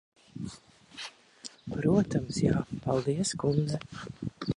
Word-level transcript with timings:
Protams, 1.73 2.39
jā. 2.45 2.61
Paldies, 2.87 3.35
kundze. 3.45 3.83